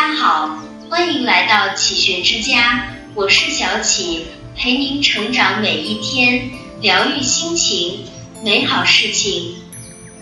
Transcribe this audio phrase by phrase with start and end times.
[0.00, 8.04] 大家好，欢迎来到启学之家，我是小启，陪您成长每一天，疗愈心情，
[8.44, 9.56] 美好事情。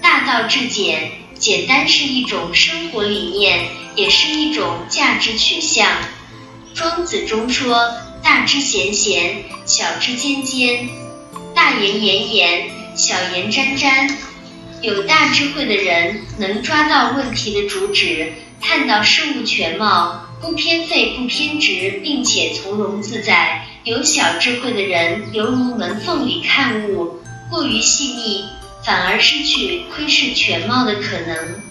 [0.00, 5.86] 大道至简，简单是一种生活理念，也是一种价值取向。
[6.74, 7.92] 庄子中说
[8.24, 10.88] ：“大之贤贤，小之尖尖；
[11.54, 14.08] 大言炎炎，小言沾沾。”
[14.82, 23.66] 有大智慧的人能抓到问题的主旨，看到事物全貌，不偏废不偏执，并且从容自在。
[23.84, 27.20] 有小智慧的人犹如门缝里看物，
[27.50, 28.44] 过于细腻，
[28.84, 31.62] 反而失去窥视全貌的可能。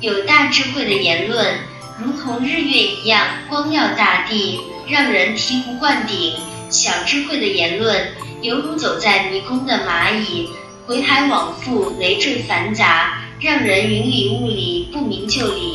[0.00, 1.54] 有大智慧的言论，
[2.02, 6.34] 如同日月一样光耀大地，让人醍醐灌顶。
[6.68, 10.48] 小智慧的言论，犹如走在迷宫的蚂蚁。
[10.90, 15.72] 回海往复，累赘繁杂，让人云里雾里，不明就里。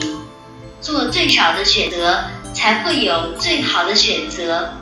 [0.81, 4.73] 做最少的选择，才会有最好的选择。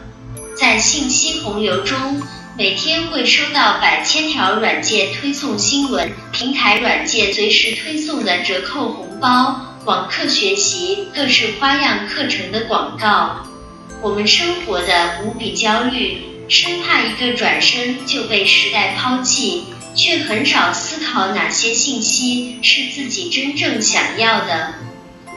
[0.56, 2.20] 在信息洪流中，
[2.58, 13.46] 每天会收到百千条软件推送新闻，平台软件随时推送的折扣红包，网课学习各式花样课程的广告。
[14.02, 19.66] 我们生活的无比焦虑，生怕一个转身就被时代抛弃。
[19.96, 24.74] 却很少思考哪些信息是自己真正想要的。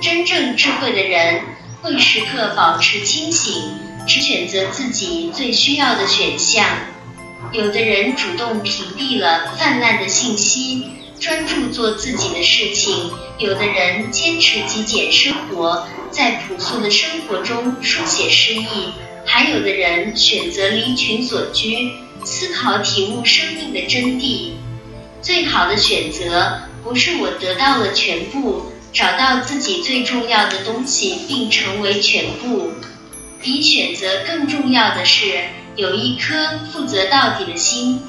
[0.00, 1.40] 真正智慧的人
[1.82, 3.52] 会时刻保持清醒，
[4.06, 6.66] 只选择自己最需要的选项。
[7.52, 10.86] 有的人主动屏蔽了泛滥的信息，
[11.20, 18.92] 专注做自己的事情；有的人坚持极简生活，在朴素的生活中书写诗意；
[19.24, 21.92] 还有的人选择离群所居。
[22.26, 24.50] 思考体悟生命的真谛，
[25.22, 32.72] 最好的选择不是我得到了全部，找到自己最重要的东西并成为全部。
[33.40, 35.44] 比选择更重要的是
[35.76, 38.02] 有一颗负责到底的心。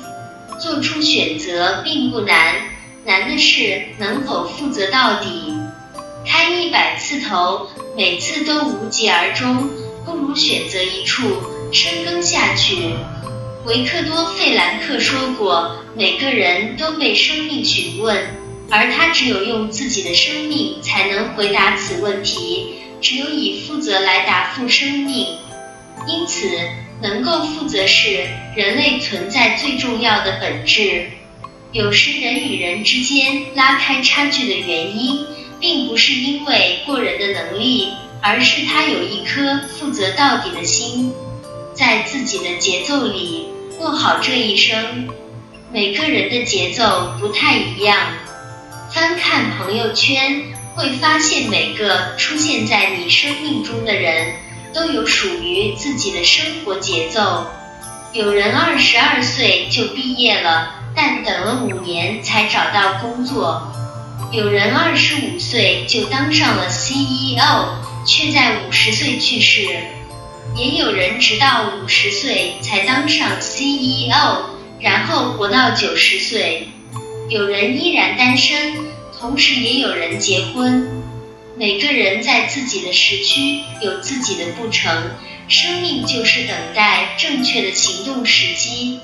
[0.59, 2.55] 做出选择并不难，
[3.05, 5.53] 难的是能否负责到底。
[6.25, 9.69] 开一百次头，每次都无疾而终，
[10.03, 11.23] 不如选择一处
[11.71, 12.95] 深耕下去。
[13.67, 18.17] 维克多·费兰克说过：“每个人都被生命询问，
[18.69, 22.75] 而他只有用自己的生命才能回答此问题。
[23.01, 25.35] 只有以负责来答复生命，
[26.07, 26.47] 因此，
[27.01, 28.25] 能够负责是
[28.55, 31.09] 人类存在最重要的本质。
[31.73, 35.25] 有时人与人之间拉开差距的原因，
[35.59, 37.89] 并不是因为过人的能力，
[38.21, 41.11] 而是他有一颗负责到底的心，
[41.73, 43.43] 在自己的节奏里。”
[43.77, 45.07] 过好这一生，
[45.71, 47.95] 每个人的节奏不太一样。
[48.91, 50.41] 翻看朋友圈，
[50.73, 54.33] 会发现每个出现在你生命中的人
[54.73, 57.45] 都有属于自己的生活节奏。
[58.13, 63.61] 有人二十二岁就毕业了，但等了五年才找到工作；
[64.31, 67.75] 有人二十五岁就当上了 CEO，
[68.07, 69.67] 却在五十岁去世。
[70.55, 74.45] 也有人直到五十岁才当上 CEO，
[74.79, 76.69] 然后活到九十岁。
[77.29, 78.73] 有人依然单身，
[79.19, 80.87] 同时也有人结婚。
[81.55, 85.11] 每个人在自己的时区有自己的步程，
[85.47, 88.99] 生命就是等待正确的行动时机。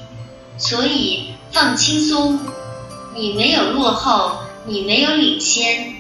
[0.57, 2.39] 所以放轻松，
[3.15, 4.37] 你没有落后，
[4.67, 5.95] 你没有领先，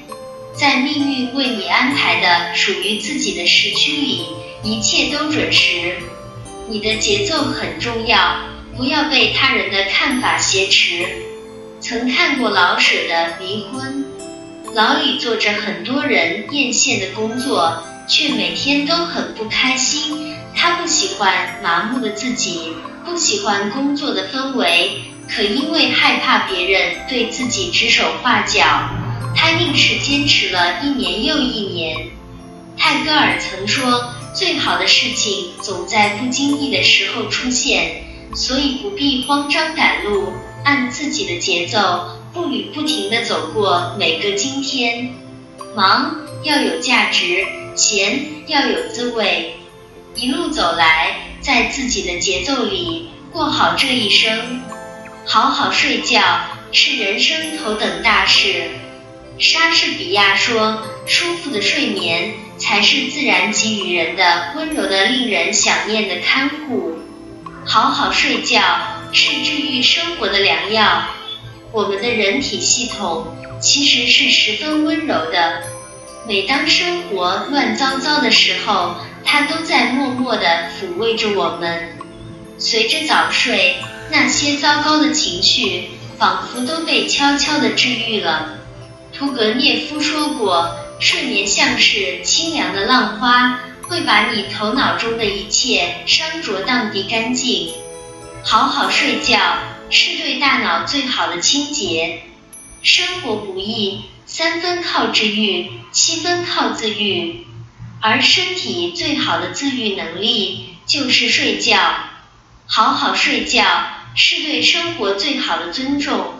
[0.55, 4.25] 在命运为你安排的属于自己的时区里。
[4.63, 5.97] 一切都准时，
[6.69, 8.37] 你的节奏很重要，
[8.77, 11.05] 不要被他人的看法挟持。
[11.81, 14.05] 曾看过老舍的《离婚》，
[14.73, 20.33] 老李做着很多人艳羡的工作，却每天都很不开心。
[20.55, 22.73] 他不喜欢麻木的自己，
[23.03, 28.63] 不喜欢工作的氛围，可因为害怕别人对自己指手画脚，
[29.35, 32.11] 他硬是坚持了一年又一年。
[32.77, 34.13] 泰戈尔曾说。
[34.33, 38.03] 最好的事情总在不经意的时候出现，
[38.33, 40.33] 所以不必慌张赶路，
[40.63, 45.13] 按自己的节奏，步履不停地走过每个今天。
[45.75, 47.45] 忙要有价值，
[47.75, 49.53] 闲要有滋味，
[50.15, 54.61] 一路走来，在自己的节奏里过好这一生。
[55.25, 56.21] 好好睡觉
[56.71, 58.71] 是人生头等大事。
[59.37, 66.99] 莎士比亚说：“舒服的睡眠。”才是自然给予人的温柔的、令人想念的看护。
[67.65, 68.61] 好好睡觉
[69.11, 71.03] 是治愈生活的良药。
[71.71, 75.63] 我们的人体系统其实是十分温柔的，
[76.27, 81.97] 每当生活乱糟糟的时候，它都在默默地抚慰着我们。
[82.59, 83.77] 随着早睡，
[84.11, 85.89] 那些糟糕的情绪
[86.19, 88.59] 仿佛都被悄悄地治愈了。
[89.11, 97.73] 屠格涅夫说过，睡眠像是清凉的浪花，会把你头脑中的一切伤浊荡涤干净。
[98.41, 99.37] 好好睡觉
[99.89, 102.21] 是对大脑最好的清洁。
[102.81, 104.05] 生活不易。
[104.25, 107.45] 三分靠治愈，七分靠自愈，
[107.99, 111.77] 而身体最好的自愈能力就是睡觉。
[112.65, 113.65] 好好睡觉
[114.15, 116.35] 是对生活最好的尊重。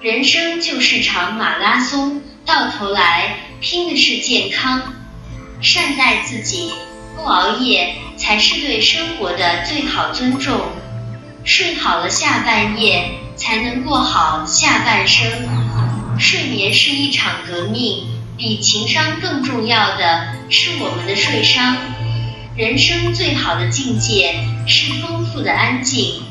[0.00, 4.94] 人生就是场马拉松，到头来拼的是健康。
[5.60, 6.72] 善待自己，
[7.14, 10.58] 不熬夜才是对生活的最好尊重。
[11.44, 15.26] 睡好了下半夜，才能过好下半生。
[16.18, 18.06] 睡眠是一场革命，
[18.38, 21.76] 比情商更重要的是我们的睡商。
[22.56, 26.22] 人生最好的境界是丰富的安静。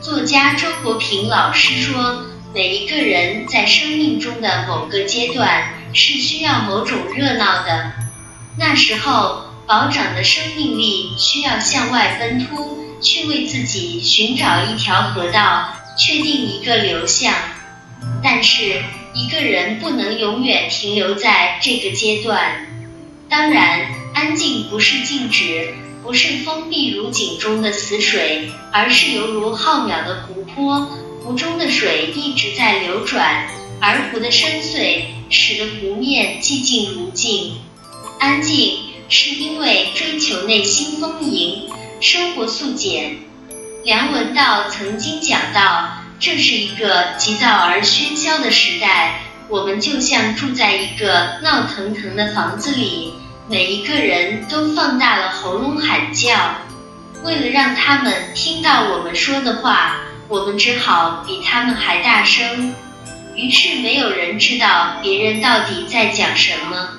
[0.00, 2.24] 作家周国平老师说，
[2.54, 7.92] 每一个人在生命中的某个阶段是需要某种热闹的，
[8.58, 15.68] 那时候保长的生命力需要向外奔突，去为自己寻找一条河道，
[15.98, 17.34] 确定一个流向。
[18.22, 18.82] 但是。
[19.14, 22.66] 一个人不能永远停留在这个阶段。
[23.28, 30.88] 当然，安静不是静止，不是封闭如井中的死水，而是犹如浩渺的湖泊，
[31.22, 33.48] 湖中的水一直在流转，
[33.84, 37.56] 而湖的深邃使得湖面寂静如镜。
[38.20, 41.68] 安静是因为追求内心丰盈，
[42.00, 43.16] 生活素简。
[43.84, 45.98] 梁文道曾经讲到。
[46.20, 53.12] 这是一个急躁而喧嚣的时代，我们就像住在一个闹腾腾的房子里，
[53.48, 56.30] 每一个人都放大了喉咙喊叫。
[57.24, 59.96] 为了让他们听到我们说的话，
[60.28, 62.72] 我们只好比他们还大声。
[63.36, 66.90] 于是没有人知道别人到底在讲什么。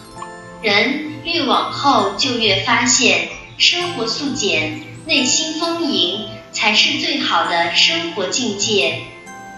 [0.62, 9.02] 人越往后就越发现，生活素简，内心丰盈，才是最好的生活境界。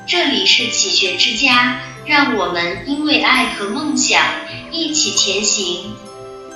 [0.07, 4.21] 这里是启学之家，让我们因为爱和梦想
[4.71, 5.95] 一起前行。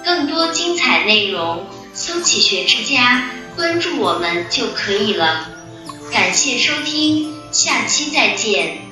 [0.04, 5.50] 更多精彩内容，搜“启学之家”，关注我们就可以了。
[6.12, 8.89] 感谢收听，下期再见。